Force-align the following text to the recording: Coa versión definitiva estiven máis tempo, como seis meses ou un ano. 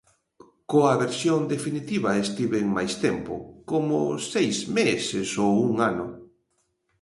Coa 0.71 0.93
versión 1.03 1.39
definitiva 1.53 2.21
estiven 2.25 2.65
máis 2.77 2.93
tempo, 3.05 3.33
como 3.71 3.95
seis 4.33 4.57
meses 4.77 5.27
ou 5.45 5.51
un 5.69 5.73
ano. 5.91 6.07